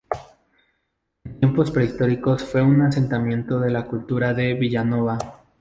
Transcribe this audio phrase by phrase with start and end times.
[1.25, 5.19] En tiempos prehistóricos fue un asentamiento de la Cultura de Villanova.